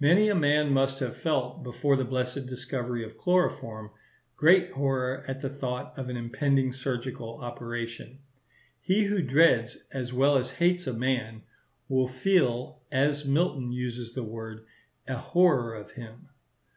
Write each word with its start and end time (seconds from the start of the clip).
Many 0.00 0.28
a 0.28 0.34
man 0.34 0.72
must 0.72 0.98
have 0.98 1.16
felt, 1.16 1.62
before 1.62 1.94
the 1.94 2.04
blessed 2.04 2.48
discovery 2.48 3.04
of 3.04 3.16
chloroform, 3.16 3.92
great 4.36 4.72
horror 4.72 5.24
at 5.28 5.42
the 5.42 5.48
thought 5.48 5.96
of 5.96 6.08
an 6.08 6.16
impending 6.16 6.72
surgical 6.72 7.36
operation. 7.36 8.18
He 8.80 9.04
who 9.04 9.22
dreads, 9.22 9.78
as 9.92 10.12
well 10.12 10.36
as 10.36 10.50
hates 10.50 10.88
a 10.88 10.92
man, 10.92 11.42
will 11.88 12.08
feel, 12.08 12.80
as 12.90 13.24
Milton 13.24 13.70
uses 13.70 14.12
the 14.12 14.24
word, 14.24 14.66
a 15.06 15.14
horror 15.18 15.76
of 15.76 15.92
him. 15.92 16.30